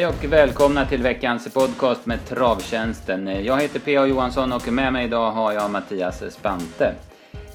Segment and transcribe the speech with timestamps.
[0.00, 3.44] Hej och välkomna till veckans podcast med Travtjänsten.
[3.44, 4.06] Jag heter P.A.
[4.06, 6.94] Johansson och med mig idag har jag Mattias Spante.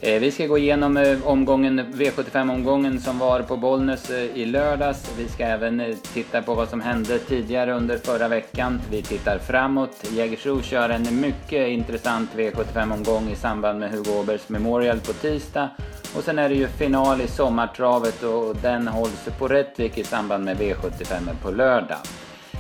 [0.02, 5.12] Eh, vi ska gå igenom eh, omgången, V75-omgången som var på Bollnäs eh, i lördags.
[5.18, 8.82] Vi ska även titta på vad som hände tidigare under förra veckan.
[8.92, 10.04] Vi tittar framåt.
[10.12, 15.70] Jägersro kör en mycket intressant V75-omgång i samband med Hugo Åbergs Memorial på tisdag.
[16.16, 20.46] Och sen är det ju final i sommartravet och den hålls på Rättvik i samband
[20.46, 21.98] med V75 på lördag.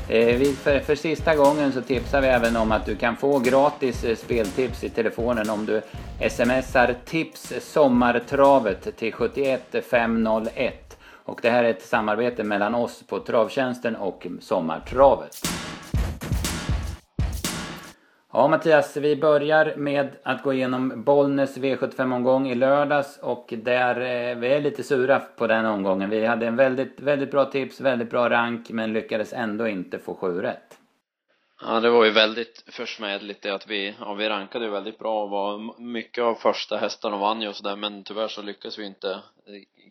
[0.09, 4.04] Eh, för, för sista gången så tipsar vi även om att du kan få gratis
[4.04, 5.82] eh, speltips i telefonen om du
[6.30, 10.98] smsar tips sommartravet till 71501.
[11.26, 15.36] Och det här är ett samarbete mellan oss på Travtjänsten och Sommartravet.
[18.38, 24.38] Ja Mattias, vi börjar med att gå igenom Bollnäs V75-omgång i lördags och där, eh,
[24.38, 26.10] vi är lite sura på den omgången.
[26.10, 30.15] Vi hade en väldigt, väldigt bra tips, väldigt bra rank men lyckades ändå inte få
[30.15, 30.77] sju rätt.
[31.62, 35.23] Ja, det var ju väldigt försmädligt det att vi, ja vi rankade ju väldigt bra
[35.23, 38.85] och var mycket av första hästarna vann ju och sådär men tyvärr så lyckades vi
[38.85, 39.20] inte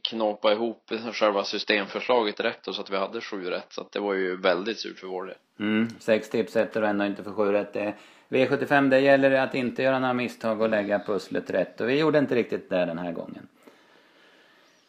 [0.03, 4.01] knåpa ihop själva systemförslaget rätt och så att vi hade sju rätt så att det
[4.01, 5.37] var ju väldigt surt för vår del.
[5.59, 7.73] Mm, sex tips och ändå inte få sju rätt.
[7.73, 7.95] Det
[8.29, 12.19] V75 det gäller att inte göra några misstag och lägga pusslet rätt och vi gjorde
[12.19, 13.49] inte riktigt det den här gången.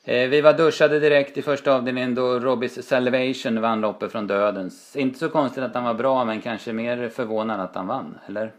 [0.04, 4.96] Eh, vi var duschade direkt i första avdelningen då Robbys Salvation vann loppet från Dödens.
[4.96, 8.52] Inte så konstigt att han var bra men kanske mer förvånad att han vann, eller?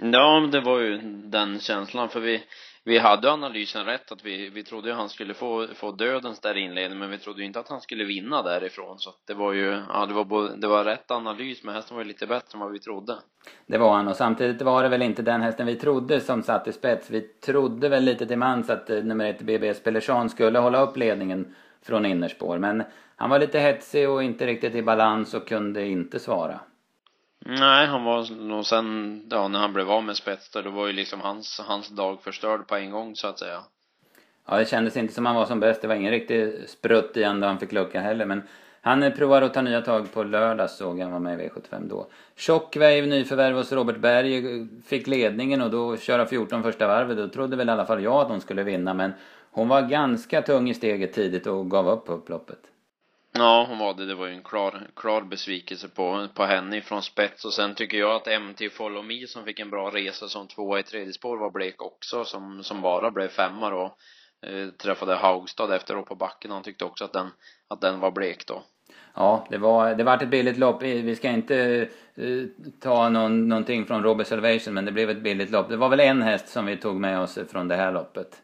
[0.00, 2.42] Ja, det var ju den känslan för vi
[2.88, 6.56] vi hade analysen rätt att vi, vi trodde ju han skulle få, få dödens där
[6.56, 9.34] i inledningen men vi trodde ju inte att han skulle vinna därifrån så att det
[9.34, 12.26] var ju, ja det var både, det var rätt analys men hästen var ju lite
[12.26, 13.16] bättre än vad vi trodde.
[13.66, 16.68] Det var han och samtidigt var det väl inte den hästen vi trodde som satt
[16.68, 17.10] i spets.
[17.10, 20.96] Vi trodde väl lite till mans att eh, nummer ett BB Pellersson skulle hålla upp
[20.96, 22.82] ledningen från innerspår men
[23.16, 26.60] han var lite hetsig och inte riktigt i balans och kunde inte svara.
[27.48, 30.92] Nej, han var nog sen, ja, när han blev av med spets då var ju
[30.92, 33.60] liksom hans, hans dag förstörd på en gång så att säga.
[34.48, 35.82] Ja, det kändes inte som han var som bäst.
[35.82, 38.26] Det var ingen riktig sprutt i han då han fick lucka heller.
[38.26, 38.42] Men
[38.80, 41.88] han eh, provar att ta nya tag på lördag såg han var med i V75
[41.88, 42.06] då.
[42.36, 47.16] Shockwave nyförvärv hos Robert Berg eh, fick ledningen och då köra 14 första varvet.
[47.16, 49.12] Då trodde väl i alla fall jag att hon skulle vinna men
[49.50, 52.60] hon var ganska tung i steget tidigt och gav upp upploppet.
[53.38, 54.06] Ja, hon var det.
[54.06, 57.44] Det var ju en klar, klar besvikelse på, på henne ifrån spets.
[57.44, 60.78] Och sen tycker jag att MT Follow Me som fick en bra resa som tvåa
[60.78, 62.24] i tredje spår var blek också.
[62.24, 63.96] Som, som bara blev femma då.
[64.46, 66.50] Eh, träffade Haugstad efteråt på backen.
[66.50, 67.30] Han tyckte också att den,
[67.68, 68.62] att den var blek då.
[69.14, 70.82] Ja, det var, det var ett billigt lopp.
[70.82, 72.46] Vi ska inte uh,
[72.80, 75.68] ta någon, någonting från Robert Salvation, men det blev ett billigt lopp.
[75.68, 78.42] Det var väl en häst som vi tog med oss från det här loppet.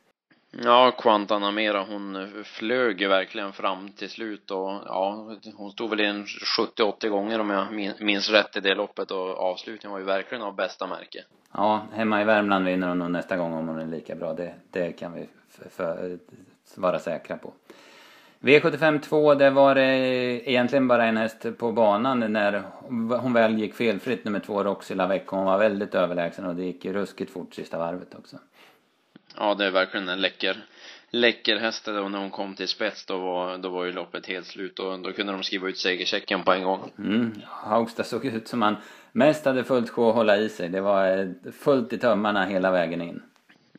[0.60, 6.24] Ja, Quantanamera hon flög ju verkligen fram till slut och ja, hon stod väl in
[6.24, 7.66] 70-80 gånger om jag
[8.00, 11.24] minns rätt i det loppet och avslutningen var ju verkligen av bästa märke.
[11.52, 14.32] Ja, hemma i Värmland vinner hon nog nästa gång om hon är lika bra.
[14.32, 15.28] Det, det kan vi
[15.70, 16.18] för,
[16.74, 17.52] vara säkra på.
[18.40, 19.84] V75 2, det var det
[20.50, 22.62] egentligen bara en häst på banan när
[23.18, 25.22] hon väl gick felfritt, nummer två Roxy Lavec.
[25.26, 28.36] Hon var väldigt överlägsen och det gick ruskigt fort sista varvet också.
[29.38, 30.56] Ja, det är verkligen en läcker,
[31.10, 34.46] läcker häst och när hon kom till spets då var, då var ju loppet helt
[34.46, 36.92] slut och då kunde de skriva ut segerchecken på en gång.
[36.98, 38.76] Mm, Haugstad såg ut som han
[39.12, 40.68] mest hade fullt sjå att hålla i sig.
[40.68, 43.22] Det var fullt i tömmarna hela vägen in.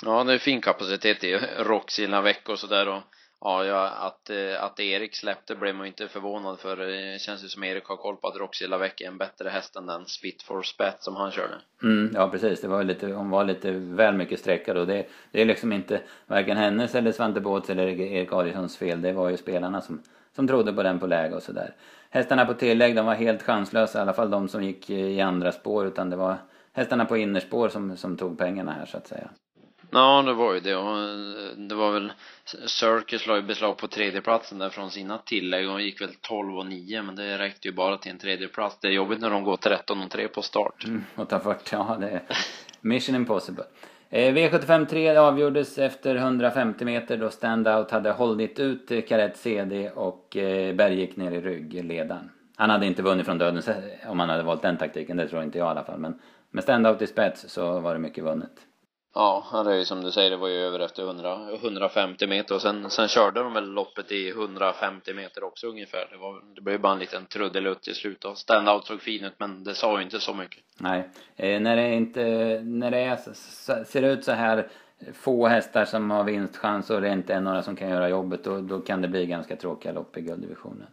[0.05, 3.03] Ja, det är fin kapacitet i Roxy Lavec och sådär och
[3.45, 7.21] Ja, ja att, eh, att Erik släppte blev man ju inte förvånad för eh, det
[7.21, 9.85] känns ju som Erik har koll på att Roxy Lavec är en bättre häst än
[9.85, 11.53] den Spit for Spat som han körde.
[11.83, 15.41] Mm, ja precis, det var lite, hon var lite väl mycket sträckad och det, det
[15.41, 19.01] är liksom inte varken hennes eller Svante Båths eller Erik Adielssons fel.
[19.01, 20.03] Det var ju spelarna som,
[20.35, 21.75] som trodde på den på läge och sådär.
[22.09, 25.21] Hästarna på tillägg, de var helt chanslösa, i alla fall de som gick eh, i
[25.21, 26.37] andra spår utan det var
[26.73, 29.29] hästarna på innerspår som, som tog pengarna här så att säga.
[29.93, 32.11] Ja, det var ju det och eh, det var väl
[32.65, 36.65] Circus la ju beslag på tredjeplatsen där från sina tillägg och gick väl 12 och
[36.65, 38.77] 9 men det räckte ju bara till en tredjeplats.
[38.81, 40.83] Det är jobbigt när de går 13 och 3 på start.
[40.85, 42.21] Mm, och tar 40, ja det är
[42.81, 43.63] mission impossible.
[44.09, 49.89] Eh, V75 3 avgjordes efter 150 meter då Standout hade hållit ut eh, Carette CD
[49.89, 52.29] och eh, Berg gick ner i ryggledaren.
[52.55, 55.43] Han hade inte vunnit från döden eh, om han hade valt den taktiken, det tror
[55.43, 55.99] inte jag i alla fall.
[55.99, 56.19] Men
[56.51, 58.51] med Standout i spets så var det mycket vunnet.
[59.15, 62.55] Ja, det är ju som du säger, det var ju över efter 100, 150 meter
[62.55, 66.07] och sen, sen körde de väl loppet i 150 meter också ungefär.
[66.11, 69.33] Det, var, det blev bara en liten trudelutt till slut och standout såg fin ut
[69.37, 70.63] men det sa ju inte så mycket.
[70.77, 72.21] Nej, eh, när det inte,
[72.63, 73.19] när det är,
[73.83, 74.67] ser ut så här
[75.13, 78.61] få hästar som har vinstchans och det inte är några som kan göra jobbet då,
[78.61, 80.87] då kan det bli ganska tråkiga lopp i gulddivisionen.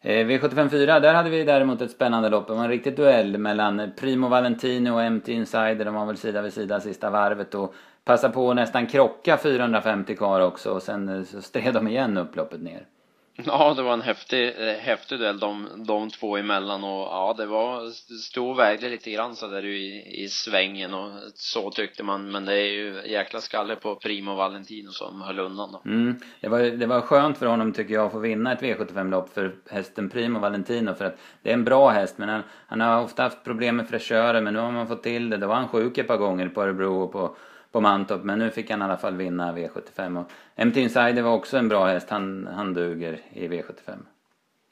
[0.00, 2.46] Eh, V754, där hade vi däremot ett spännande lopp.
[2.46, 5.84] Det var en riktig duell mellan Primo Valentino och MT Insider.
[5.84, 7.74] De var väl sida vid sida sista varvet och
[8.04, 12.16] passade på att nästan krocka 450 kvar också och sen eh, så stred de igen
[12.16, 12.86] upploppet ner.
[13.46, 17.46] Ja, det var en häftig, eh, häftig duell de, de två emellan och ja, det
[17.46, 17.90] var,
[18.20, 22.44] stod och vägde lite grann så där i, i svängen och så tyckte man, men
[22.44, 25.82] det är ju jäkla skalle på Primo Valentino som höll undan då.
[25.90, 29.34] Mm, det, var, det var skönt för honom tycker jag att få vinna ett V75-lopp
[29.34, 33.02] för hästen Primo Valentino för att det är en bra häst men han, han har
[33.02, 35.36] ofta haft problem med fräschörer men nu har man fått till det.
[35.36, 37.36] Då var han sjuk ett par gånger på Örebro och på
[37.72, 38.24] på Mantorp.
[38.24, 40.20] Men nu fick han i alla fall vinna V75.
[40.20, 42.10] Och MT Insider var också en bra häst.
[42.10, 43.98] Han, han duger i V75.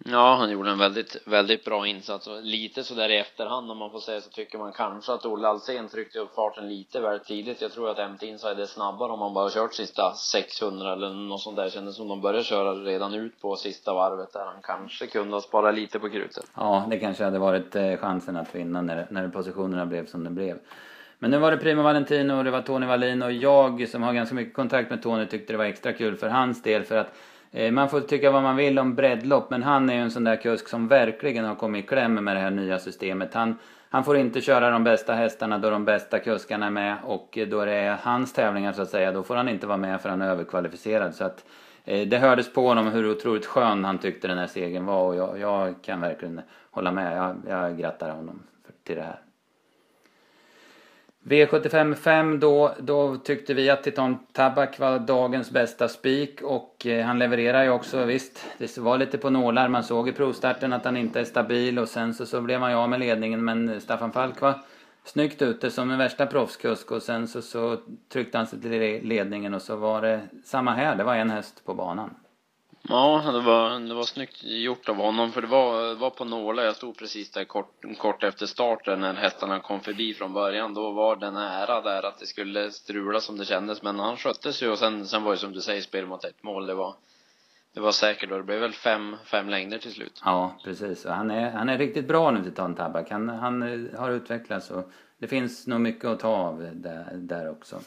[0.05, 3.79] Ja, han gjorde en väldigt, väldigt bra insats och lite så där i efterhand om
[3.79, 7.21] man får säga så tycker man kanske att Olle Alsen tryckte upp farten lite väl
[7.21, 7.61] tidigt.
[7.61, 11.41] Jag tror att MT Inside är snabbare om man bara kört sista 600 eller något
[11.41, 11.71] sånt där.
[11.71, 15.41] Kändes som de började köra redan ut på sista varvet där han kanske kunde ha
[15.41, 16.45] sparat lite på krutet.
[16.57, 20.31] Ja, det kanske hade varit eh, chansen att vinna när, när positionerna blev som det
[20.31, 20.59] blev.
[21.19, 24.13] Men nu var det Primo Valentino och det var Tony Wallin och jag som har
[24.13, 27.13] ganska mycket kontakt med Tony tyckte det var extra kul för hans del för att
[27.53, 30.25] eh, man får tycka vad man vill om breddlopp men han är ju en sån
[30.25, 33.35] där kusk som verkligen har kommit i kläm med det här nya systemet.
[33.35, 33.59] Han,
[33.91, 37.49] han får inte köra de bästa hästarna då de bästa kuskarna är med och eh,
[37.49, 40.09] då det är hans tävlingar så att säga då får han inte vara med för
[40.09, 41.15] han är överkvalificerad.
[41.15, 41.45] Så att
[41.85, 45.17] eh, det hördes på honom hur otroligt skön han tyckte den här segern var och
[45.17, 46.41] jag, jag kan verkligen
[46.71, 47.17] hålla med.
[47.17, 48.43] Jag, jag grattar honom
[48.85, 49.25] till det här.
[51.28, 57.06] V75 5 då, då tyckte vi att Titan Tabak var dagens bästa spik och eh,
[57.06, 58.46] han levererar ju också visst.
[58.58, 61.88] Det var lite på nålar, man såg i provstarten att han inte är stabil och
[61.88, 64.55] sen så, så blev han ju av med ledningen men Staffan Falk var
[65.05, 67.76] snyggt ute som en värsta proffskusk och sen så, så
[68.12, 71.62] tryckte han sig till ledningen och så var det samma här, det var en häst
[71.64, 72.11] på banan.
[72.88, 76.62] Ja, det var, det var snyggt gjort av honom för det var, var på nålar.
[76.62, 80.75] Jag stod precis där kort, kort efter starten när hästarna kom förbi från början.
[80.75, 83.83] Då var det nära där att det skulle strula som det kändes.
[83.83, 86.43] Men han skötte sig och sen, sen var det som du säger spel mot ett
[86.43, 86.67] mål.
[86.67, 86.94] Det var,
[87.75, 90.23] det var säkert och det blev väl fem, fem längder till slut.
[90.25, 91.05] Ja, precis.
[91.05, 93.11] Och han är, han är riktigt bra nu till Tabak.
[93.11, 97.81] Han, han har utvecklats och det finns nog mycket att ta av där, där också.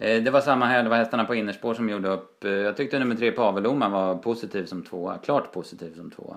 [0.00, 2.44] Eh, det var samma här, det var hästarna på innerspår som gjorde upp.
[2.44, 6.36] Eh, jag tyckte nummer tre Paveloma var positiv som tvåa, klart positiv som tvåa.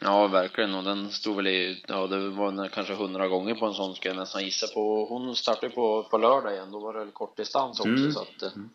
[0.00, 0.74] Ja, verkligen.
[0.74, 4.14] Och den stod väl i, ja det var kanske hundra gånger på en sån skulle
[4.14, 5.06] jag nästan gissa på.
[5.08, 8.12] Hon startade på, på lördag igen, då var det kortdistans också mm.
[8.12, 8.42] så att.
[8.42, 8.56] Eh.
[8.56, 8.70] Mm.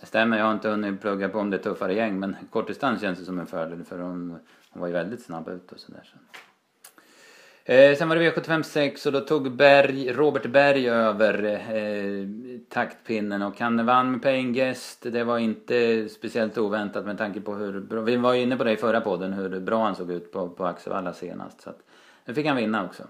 [0.00, 3.00] Det stämmer, jag har inte hunnit plugga på om det är tuffare gäng men kortdistans
[3.00, 4.38] känns det som en fördel för hon,
[4.70, 6.10] hon var ju väldigt snabb ut och sådär.
[6.12, 6.18] Så.
[7.64, 12.26] Eh, sen var det V75 6 och då tog Berg, Robert Berg över eh,
[12.68, 15.06] taktpinnen och han vann med paying guest.
[15.12, 18.72] Det var inte speciellt oväntat med tanke på hur bra, vi var inne på det
[18.72, 21.60] i förra podden, hur bra han såg ut på, på Axevalla senast.
[21.60, 21.78] Så att,
[22.24, 23.02] nu fick han vinna också.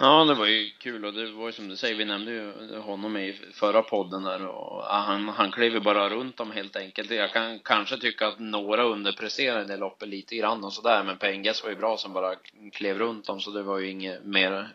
[0.00, 2.78] Ja, det var ju kul och det var ju som du säger, vi nämnde ju
[2.78, 7.10] honom i förra podden där och han, han klev ju bara runt dem helt enkelt.
[7.10, 11.62] Jag kan kanske tycka att några underpresterade det loppet lite grann och sådär, men Pengas
[11.62, 12.36] var ju bra som bara
[12.72, 14.68] klev runt dem så det var ju inget mer,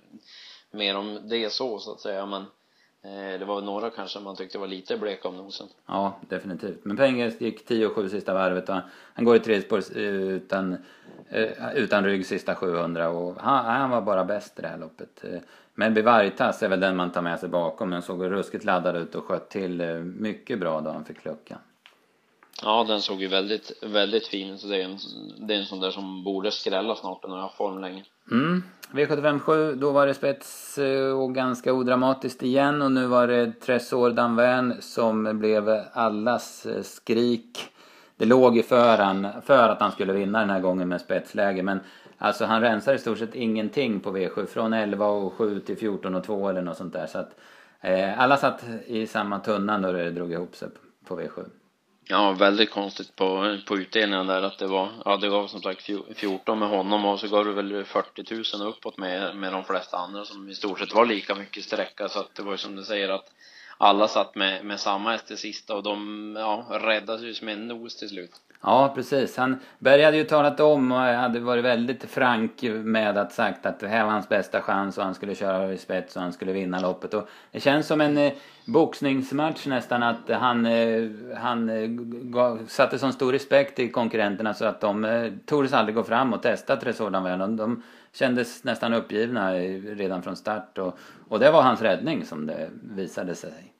[0.71, 2.45] mer om det så, så att säga, men
[3.01, 5.67] Eh, det var några kanske man tyckte var lite bleka om nosen.
[5.85, 6.85] Ja, definitivt.
[6.85, 8.75] Men Penges gick 10-7 sista varvet och
[9.13, 10.77] han går i tredje spår eh, utan,
[11.29, 15.23] eh, utan rygg sista 700 och han, han var bara bäst i det här loppet.
[15.23, 15.39] Eh,
[15.75, 19.15] Melby Vargtass är väl den man tar med sig bakom men såg ruskigt laddad ut
[19.15, 21.59] och sköt till mycket bra då han fick luckan.
[22.61, 24.69] Ja, den såg ju väldigt, väldigt fin ut.
[24.69, 24.97] Det är en,
[25.47, 27.21] det är en sån där som borde skrälla snart.
[27.21, 28.03] Den har jag form länge.
[28.31, 28.63] Mm.
[28.91, 33.51] V75 7, då var det spets eh, och ganska odramatiskt igen och nu var det
[33.51, 37.59] Tresor Danvern som blev allas eh, skrik.
[38.17, 41.79] Det låg i föran för att han skulle vinna den här gången med spetsläge men
[42.17, 46.15] alltså han rensar i stort sett ingenting på V7 från 11 och 7 till 14
[46.15, 47.39] och 2 eller något sånt där så att
[47.81, 50.69] eh, alla satt i samma tunna när det drog ihop sig
[51.07, 51.45] på V7.
[52.11, 55.89] Ja, väldigt konstigt på, på utdelningen där att det var, ja det gav som sagt
[56.15, 59.97] 14 med honom och så gav det väl 40 000 uppåt med, med de flesta
[59.97, 62.75] andra som i stort sett var lika mycket sträcka så att det var ju som
[62.75, 63.31] du säger att
[63.77, 67.67] alla satt med, med samma häst till sista och de ja, räddades ju som en
[67.67, 68.31] nos till slut.
[68.61, 69.37] Ja, precis.
[69.37, 73.79] Han, Berg hade ju talat om och hade varit väldigt frank med att sagt att
[73.79, 76.51] det här var hans bästa chans och han skulle köra i spets och han skulle
[76.51, 77.13] vinna loppet.
[77.13, 78.33] Och det känns som en eh,
[78.65, 81.87] boxningsmatch nästan att han, eh, han eh,
[82.23, 86.33] gav, satte sån stor respekt i konkurrenterna så att de eh, tordes aldrig gå fram
[86.33, 90.97] och testa Tresor de, de kändes nästan uppgivna redan från start och,
[91.27, 93.73] och det var hans räddning som det visade sig.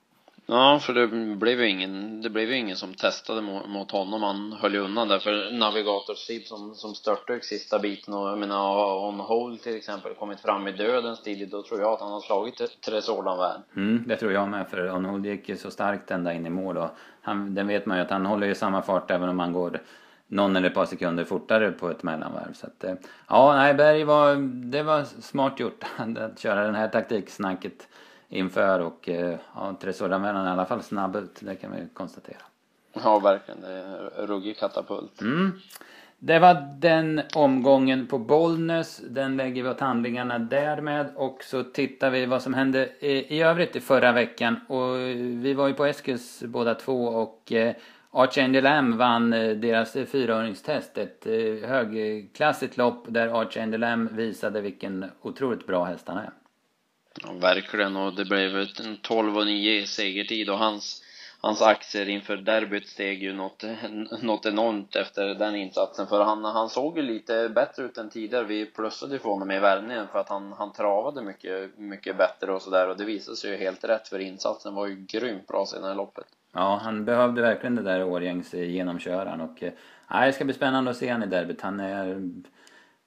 [0.52, 4.24] Ja, för det blev ju ingen, det blev ju ingen som testade mot honom.
[4.24, 8.38] Han höll ju undan där för Navigator Steve som, som störtdök sista biten och jag
[8.38, 12.12] menar On Hole till exempel kommit fram i dödens tid, då tror jag att han
[12.12, 13.62] har slagit Tresordan väl.
[13.76, 16.50] Mm, det tror jag med för On Hole gick ju så starkt ända in i
[16.50, 16.90] mål och
[17.22, 19.82] han, den vet man ju att han håller ju samma fart även om han går
[20.28, 22.54] någon eller ett par sekunder fortare på ett mellanvarv.
[22.54, 22.94] Så att, eh,
[23.28, 24.36] ja, nej, Berg var,
[24.72, 25.84] det var smart gjort
[26.18, 27.88] att köra den här taktiksnacket
[28.30, 32.42] inför och eh, ja, Tresordanvändaren är i alla fall snabb ut, det kan vi konstatera.
[33.04, 33.62] Ja, verkligen.
[33.62, 35.22] Det är ruggig katapult.
[35.22, 35.60] Mm.
[36.22, 39.02] Det var den omgången på Bollnäs.
[39.10, 43.42] Den lägger vi åt handlingarna därmed och så tittar vi vad som hände i, i
[43.42, 44.60] övrigt i förra veckan.
[44.68, 44.96] Och
[45.46, 47.76] vi var ju på Eskils båda två och eh,
[48.12, 50.98] Archangel M vann eh, deras fyraåringstest.
[50.98, 56.30] Ett eh, högklassigt lopp där Archangel M visade vilken otroligt bra häst han är.
[57.24, 61.04] Ja, verkligen och det blev en 12 och 9 segertid och hans
[61.42, 63.64] hans aktier inför derbyt steg ju något,
[64.22, 68.44] något enormt efter den insatsen för han, han såg ju lite bättre ut än tidigare.
[68.44, 72.62] Vi plussade för honom i värmningen för att han, han travade mycket, mycket bättre och
[72.62, 75.92] sådär och det visade sig ju helt rätt för insatsen var ju grymt bra senare
[75.92, 76.26] i loppet.
[76.54, 79.74] Ja, han behövde verkligen det där Årjängs genomköraren och eh,
[80.12, 81.62] nej, det ska bli spännande att se honom i derbyt.
[81.62, 82.32] Han är,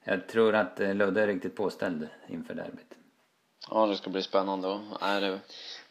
[0.05, 3.02] jag tror att Ludde är riktigt påställd inför derbyt.
[3.71, 5.39] Ja, det ska bli spännande är det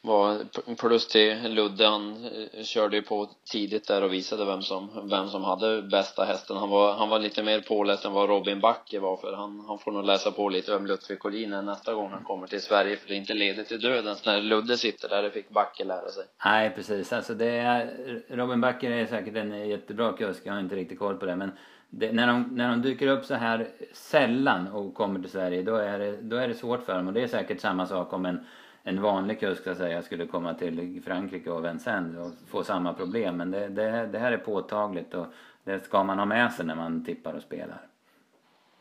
[0.04, 0.40] var
[0.76, 5.30] plus till Ludde, han eh, körde ju på tidigt där och visade vem som, vem
[5.30, 6.58] som hade bästa hästen.
[6.58, 9.80] Han var, han var lite mer påläst än vad Robin Backe var för han, han
[9.80, 13.08] får nog läsa på lite om Lutfi Collin nästa gång han kommer till Sverige för
[13.08, 16.24] det är inte ledigt till döden när Ludde sitter där, det fick Backe lära sig.
[16.46, 17.96] Nej precis, alltså det är,
[18.30, 21.52] Robin Backe är säkert en jättebra kusk, jag har inte riktigt koll på det men
[21.94, 25.76] det, när, de, när de dyker upp så här sällan och kommer till Sverige då
[25.76, 28.26] är det, då är det svårt för dem och det är säkert samma sak om
[28.26, 28.46] en
[28.84, 32.94] en vanlig kusk så att säga skulle komma till Frankrike och Vincennes och få samma
[32.94, 33.38] problem.
[33.38, 35.26] Men det, det, det här är påtagligt och
[35.64, 37.82] det ska man ha med sig när man tippar och spelar.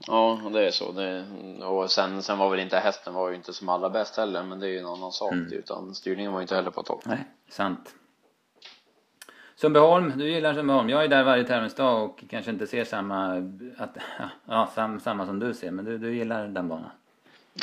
[0.07, 0.93] Ja, det är så.
[0.93, 1.25] Det,
[1.65, 4.61] och sen, sen var väl inte hästen var ju inte som allra bäst heller, men
[4.61, 5.33] det är ju en annan sak.
[5.33, 5.53] Mm.
[5.53, 7.03] Utan styrningen var ju inte heller på topp.
[7.05, 7.95] Nej, sant.
[9.61, 10.89] Sundbyholm, du gillar Sundbyholm.
[10.89, 13.27] Jag är där varje tävlingsdag och kanske inte ser samma,
[13.77, 13.97] att,
[14.49, 16.91] ja, sam, samma som du ser, men du, du gillar den banan.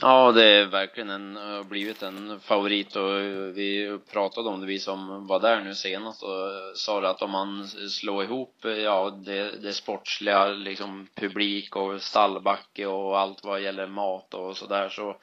[0.02, 3.20] Ja, det är verkligen en, har blivit en favorit och
[3.58, 7.32] vi pratade om det, vi som var där nu senast och sa det att om
[7.32, 13.88] man slår ihop, ja, det, det sportsliga, liksom publik och stallbacke och allt vad gäller
[13.88, 15.16] mat och sådär så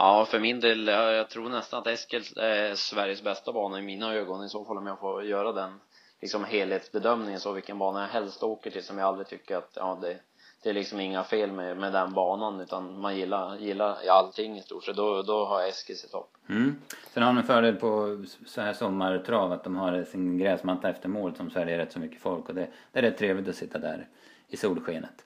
[0.00, 3.82] Ja, för min del, jag tror nästan att Eskil är eh, Sveriges bästa bana i
[3.82, 5.80] mina ögon i så fall om jag får göra den
[6.20, 9.98] liksom helhetsbedömningen så vilken bana jag helst åker till som jag aldrig tycker att, ja
[10.02, 10.18] det
[10.62, 14.62] det är liksom inga fel med, med den banan utan man gillar, gillar allting i
[14.62, 14.96] stort sett.
[14.96, 16.30] Då, då har Eskil i topp.
[16.48, 16.76] Mm.
[17.12, 21.08] Sen har de en fördel på så här sommartrav att de har sin gräsmatta efter
[21.08, 23.78] mål som sväljer rätt så mycket folk och det, det är rätt trevligt att sitta
[23.78, 24.06] där
[24.48, 25.24] i solskenet.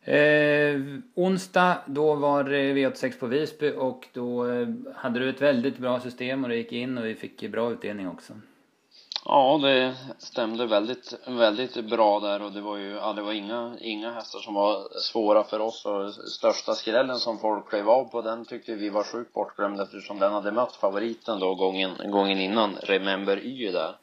[0.00, 0.80] Eh,
[1.14, 6.00] onsdag då var det V86 på Visby och då eh, hade du ett väldigt bra
[6.00, 8.32] system och det gick in och vi fick bra utdelning också.
[9.26, 13.76] Ja, det stämde väldigt, väldigt bra där och det var ju, ja, det var inga,
[13.80, 18.22] inga hästar som var svåra för oss och största skrällen som folk klev av på.
[18.22, 22.76] Den tyckte vi var sjukt bortglömd eftersom den hade mött favoriten då gången, gången innan,
[22.82, 23.96] Remember Y där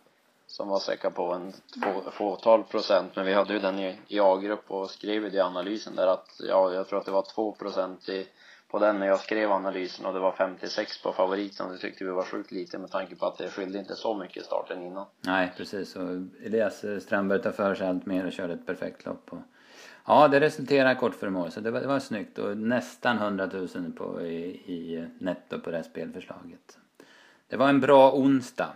[0.48, 3.16] som var säkra på en få, fåtal procent.
[3.16, 6.74] Men vi hade ju den i, i A-grupp och skrev i analysen där att ja,
[6.74, 8.28] jag tror att det var två procent i
[8.72, 11.72] på den när jag skrev analysen och det var 56 på favoriten.
[11.72, 14.46] Det tyckte vi var sjukt lite med tanke på att det skilde inte så mycket
[14.46, 15.06] starten innan.
[15.22, 15.96] Nej, precis.
[15.96, 16.10] Och
[16.46, 19.34] Elias Strömberg tar för sig allt mer och körde ett perfekt lopp.
[19.34, 19.40] Och...
[20.06, 22.38] Ja, det resulterade kort för mål, så det var, det var snyggt.
[22.38, 26.78] Och nästan 100 000 på, i, i netto på det här spelförslaget.
[27.48, 28.70] Det var en bra onsdag.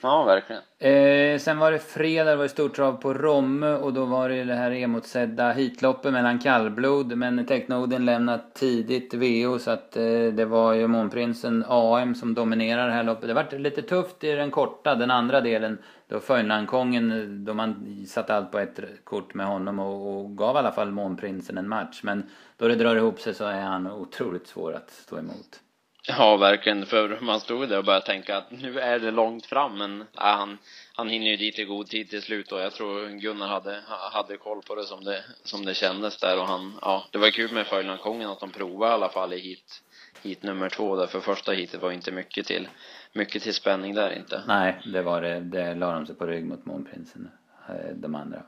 [0.00, 0.62] Ja, verkligen.
[0.78, 4.54] Eh, sen var det fredag, det var stortrav på Romme och då var det det
[4.54, 7.16] här emotsedda hitloppet mellan kallblod.
[7.16, 12.86] Men Technoden lämnade tidigt VO så att eh, det var ju Månprinsen AM som dominerade
[12.86, 13.28] det här loppet.
[13.28, 15.78] Det var lite tufft i den korta, den andra delen.
[16.08, 20.58] Då Föjnlandkongen, då man satte allt på ett kort med honom och, och gav i
[20.58, 22.00] alla fall Månprinsen en match.
[22.02, 25.60] Men då det drar ihop sig så är han otroligt svår att stå emot.
[26.08, 26.86] Ja, verkligen.
[26.86, 30.06] För man stod där och började tänka att nu är det långt fram, men äh,
[30.12, 30.58] han,
[30.94, 33.80] han hinner ju dit i god tid till slut och jag tror Gunnar hade,
[34.12, 37.30] hade koll på det som det, som det kändes där och han, ja, det var
[37.30, 39.82] kul med Föjlandkongen att de provade i alla fall i hit,
[40.22, 42.68] hit nummer två där, för första hitet var inte mycket till,
[43.12, 44.42] mycket till spänning där inte.
[44.46, 47.30] Nej, det var det, det la de sig på rygg mot Månprinsen,
[47.68, 48.42] eh, de andra.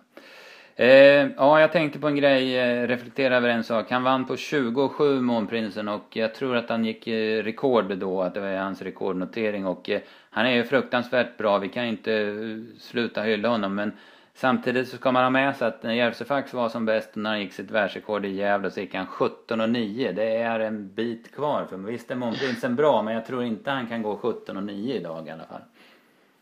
[0.81, 3.91] Eh, ja, jag tänkte på en grej, eh, reflektera över en sak.
[3.91, 8.35] Han vann på 27 Månprinsen och jag tror att han gick eh, rekord då, att
[8.35, 11.59] det var hans rekordnotering och eh, han är ju fruktansvärt bra.
[11.59, 13.93] Vi kan inte eh, sluta hylla honom men
[14.35, 17.41] samtidigt så ska man ha med sig att när Järvsöfax var som bäst när han
[17.41, 20.13] gick sitt världsrekord i Gävle så gick han 17 och 9.
[20.13, 23.87] Det är en bit kvar för visst är Månprinsen bra men jag tror inte han
[23.87, 25.63] kan gå 17 och 9 idag i alla fall.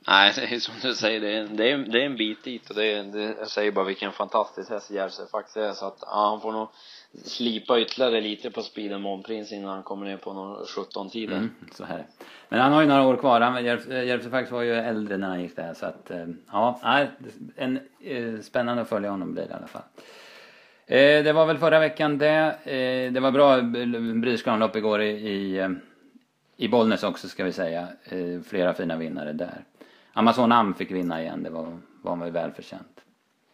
[0.08, 2.70] Nej, det är som du säger, det är, det är, det är en bit dit
[2.70, 5.98] och det, är, det jag säger bara vilken fantastisk häst Järvsö faktiskt är så att
[6.00, 6.68] ja, han får nog
[7.24, 11.50] slipa ytterligare lite på speeden Månprins innan han kommer ner på någon 17 tiden Mm,
[11.72, 12.06] så här.
[12.48, 13.40] Men han har ju några år kvar.
[13.40, 16.80] Han, faktiskt var ju äldre när han gick där så att eh, ja,
[17.56, 19.82] en, eh, spännande att följa honom blir det i alla fall.
[20.86, 22.56] Eh, det var väl förra veckan det.
[22.64, 25.68] Eh, det var bra eh, Bryskanlopp igår i, i,
[26.56, 27.88] i Bollnäs också ska vi säga.
[28.04, 29.64] Eh, flera fina vinnare där.
[30.18, 33.00] Amazon Am fick vinna igen, det var, var väl välförtjänt.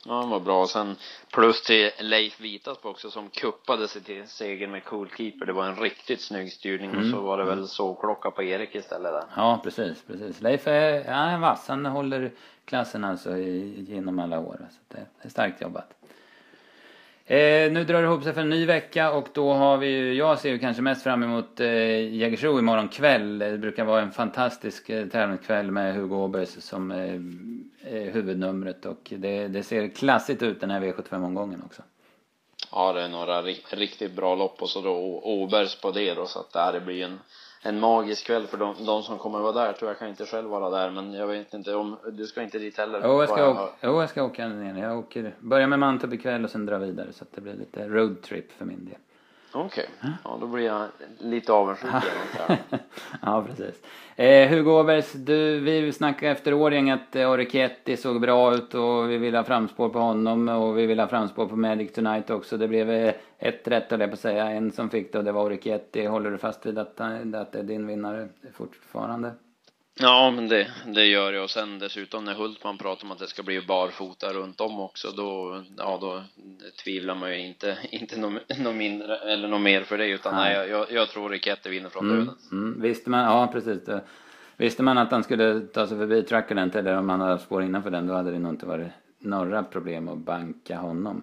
[0.04, 0.60] Ja, han var bra.
[0.60, 0.96] Och sen
[1.32, 5.46] plus till Leif Vitasp också som kuppade sig till segern med Cool Keeper.
[5.46, 9.12] Det var en riktigt snygg styrning och så var det väl sågklocka på Erik istället
[9.12, 9.24] där.
[9.36, 10.40] Ja, precis, precis.
[10.40, 11.68] Leif är, ja, han är vass.
[11.68, 12.32] Han håller
[12.64, 14.56] klassen alltså i, genom alla år.
[14.70, 15.94] Så det är starkt jobbat.
[17.26, 20.14] Eh, nu drar det ihop sig för en ny vecka och då har vi ju,
[20.14, 23.38] jag ser ju kanske mest fram emot eh, Jägersro imorgon kväll.
[23.38, 27.14] Det brukar vara en fantastisk eh, tävlingskväll med Hugo Åbergs som eh,
[27.94, 31.82] är huvudnumret och det, det ser klassigt ut den här V75-omgången också.
[32.72, 36.26] Ja, det är några ri riktigt bra lopp och så då Åbergs på det då
[36.26, 37.18] så att det här blir en
[37.62, 40.48] en magisk kväll för de, de som kommer vara där tror jag kan inte själv
[40.48, 43.50] vara där men jag vet inte om du ska inte dit heller Jo jag ska,
[43.50, 44.82] åka, jo, jag ska åka ner.
[44.82, 47.88] Jag åker, börjar med Mantorp ikväll och sen dra vidare så att det blir lite
[47.88, 48.98] roadtrip för min del.
[49.54, 50.10] Okej, okay.
[50.24, 51.90] ja då blir jag lite avundsjuk
[53.22, 53.82] Ja precis.
[54.16, 59.10] Eh, Hugo Åbergs, du, vi snackade efter Årjäng att eh, Oriketti såg bra ut och
[59.10, 62.56] vi vill ha framspår på honom och vi vill ha framspår på Magic Tonight också.
[62.56, 64.50] Det blev eh, ett rätt jag på att säga.
[64.50, 66.06] En som fick det och det var Oriketti.
[66.06, 69.30] Håller du fast vid att, att det är din vinnare fortfarande?
[70.00, 71.44] Ja, men det, det gör jag.
[71.44, 75.10] Och sen dessutom när Hultman pratar om att det ska bli barfota runt om också,
[75.10, 76.22] då, ja, då
[76.84, 80.58] tvivlar man ju inte, inte något no mindre eller något mer för det, utan nej,
[80.58, 82.34] nej jag, jag tror Riketti vinner från mm, döden.
[82.52, 83.88] Mm, visste man, ja precis.
[84.56, 87.90] Visste man att han skulle ta sig förbi Truculent eller om han hade spår innanför
[87.90, 91.22] den, då hade det nog inte varit några problem att banka honom.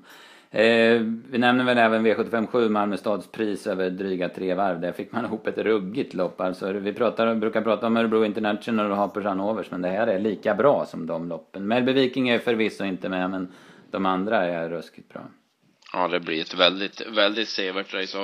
[0.51, 4.81] Eh, vi nämner väl även V757 Malmö stads pris över dryga tre varv.
[4.81, 6.41] Där fick man ihop ett ruggigt lopp.
[6.41, 10.19] Alltså, vi pratar, brukar prata om Örebro International och Hapersson Overs men det här är
[10.19, 11.67] lika bra som de loppen.
[11.67, 13.53] Melby Viking är förvisso inte med men
[13.91, 15.21] de andra är ruskigt bra.
[15.93, 18.17] Ja, det blir ett väldigt, väldigt sevärt race.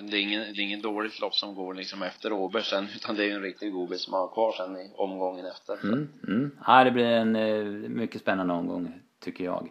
[0.00, 3.16] Det är ingen, det är ingen dåligt lopp som går liksom efter Åberg sen, utan
[3.16, 5.84] det är en riktig godis som har kvar sen i omgången efter.
[5.84, 6.50] Mm, mm.
[6.66, 9.68] Ja, det blir en eh, mycket spännande omgång, tycker jag.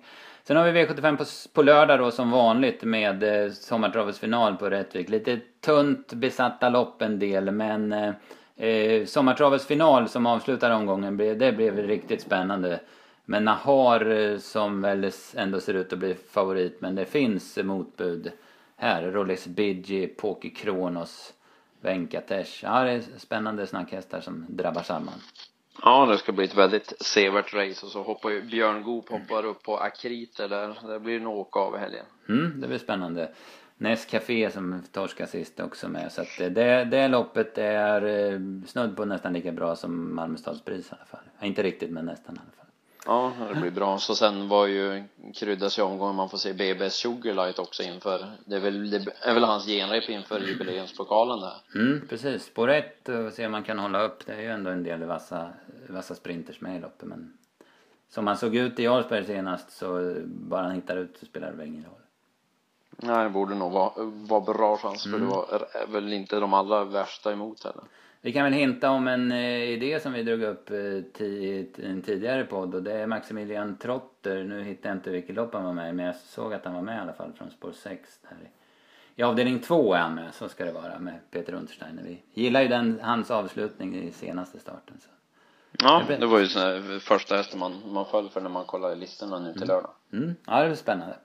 [0.49, 4.69] Sen har vi V75 på, på lördag då som vanligt med eh, Sommartravets final på
[4.69, 5.09] Rättvik.
[5.09, 8.13] Lite tunt besatta lopp en del men eh,
[8.57, 12.79] eh Sommartravets final som avslutar omgången, det blev riktigt spännande.
[13.25, 18.31] Men Nahar eh, som väl ändå ser ut att bli favorit men det finns motbud
[18.75, 19.11] här.
[19.11, 21.33] Rolex Bidji, Poki Kronos,
[21.81, 22.63] Venkatesh.
[22.63, 25.19] Ja det är spännande snackhästar som drabbar samman.
[25.83, 29.45] Ja, det ska bli ett väldigt sevärt race och så hoppar ju Björn Goop hoppar
[29.45, 30.87] upp på Akriter där.
[30.87, 32.05] Det blir en åka av helgen.
[32.29, 33.31] Mm, det blir spännande.
[33.77, 36.11] Nescafé som torskar sist också med.
[36.11, 40.91] Så att det, det loppet är eh, snudd på nästan lika bra som Malmö stadspris
[40.91, 41.47] i alla fall.
[41.47, 42.58] Inte riktigt men nästan i alla fall.
[43.09, 43.97] Ja, det blir bra.
[43.97, 45.03] Så sen var ju
[45.35, 48.25] kryddas ju omgången man får se BBS Sugarlight också inför.
[48.45, 51.53] Det är väl, det är väl hans genrep inför jubileumspokalen där.
[51.75, 52.43] Mm, precis.
[52.43, 54.25] Spår ett och se om man kan hålla upp.
[54.25, 55.49] Det är ju ändå en del vassa,
[55.87, 57.37] vassa sprinters med i loppet men
[58.09, 61.57] som han såg ut i Jarlsberg senast så bara han hittar ut så spelar det
[61.57, 62.01] väl ingen roll.
[62.89, 65.21] Nej, det borde nog vara, vara bra chans för mm.
[65.21, 67.83] det var väl inte de allra värsta emot heller.
[68.21, 70.77] Vi kan väl hinta om en eh, idé som vi drog upp eh,
[71.25, 74.43] i en tidigare podd och det är Maximilian Trotter.
[74.43, 76.81] Nu hittar jag inte vilket lopp han var med men jag såg att han var
[76.81, 78.49] med i alla fall från spår 6 där.
[79.15, 82.03] I avdelning 2 är han med, så ska det vara med Peter Untersteiner.
[82.03, 84.97] Vi gillar ju den, hans avslutning i senaste starten.
[84.99, 85.09] Så.
[85.71, 89.39] Ja, det var ju sån första hästen man, man föll för när man kollade listorna
[89.39, 89.91] nu till lördag.
[90.13, 90.23] Mm.
[90.23, 90.35] Mm.
[90.47, 91.15] Ja, det var spännande.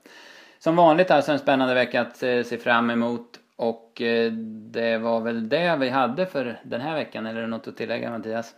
[0.59, 3.39] Som vanligt alltså en spännande vecka att se fram emot.
[3.55, 4.31] Och eh,
[4.71, 7.77] det var väl det vi hade för den här veckan, eller är det något att
[7.77, 8.55] tillägga Mattias?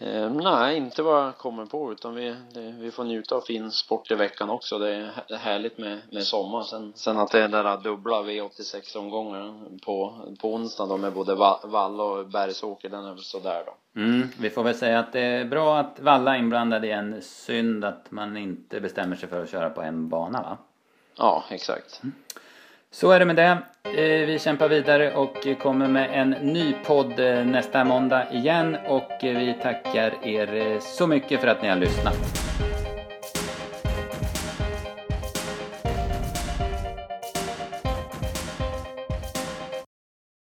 [0.00, 3.70] Eh, nej, inte vad jag kommer på utan vi, det, vi får njuta av fin
[3.70, 4.78] sport i veckan också.
[4.78, 6.62] Det är hä- härligt med, med sommar.
[6.62, 11.12] Sen, sen att det är den där dubbla V86 omgången på, på onsdag då med
[11.12, 14.00] både Va- Valla och Bergsåker, den är väl sådär då.
[14.00, 17.22] Mm, vi får väl säga att det är bra att Valla är inblandad igen.
[17.22, 20.58] Synd att man inte bestämmer sig för att köra på en bana va?
[21.16, 22.00] Ja, exakt.
[22.90, 23.58] Så är det med det.
[23.84, 29.24] Eh, vi kämpar vidare och kommer med en ny podd eh, nästa måndag igen och
[29.24, 32.37] eh, vi tackar er så mycket för att ni har lyssnat.